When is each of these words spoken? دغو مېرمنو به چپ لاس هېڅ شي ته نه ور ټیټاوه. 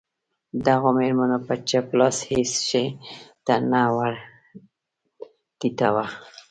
دغو 0.65 0.89
مېرمنو 0.97 1.37
به 1.47 1.55
چپ 1.69 1.87
لاس 1.99 2.17
هېڅ 2.29 2.51
شي 2.69 2.85
ته 3.45 3.53
نه 3.71 3.81
ور 3.95 4.13
ټیټاوه. 5.59 6.05